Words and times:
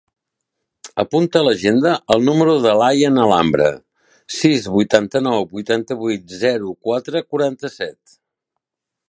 Apunta 1.01 1.41
a 1.41 1.45
l'agenda 1.47 1.91
el 2.15 2.23
número 2.29 2.55
de 2.63 2.73
l'Ayaan 2.79 3.19
Alhambra: 3.25 3.69
sis, 4.39 4.67
vuitanta-nou, 4.77 5.47
vuitanta-vuit, 5.53 6.27
zero, 6.47 6.75
quatre, 6.89 7.25
quaranta-set. 7.35 8.19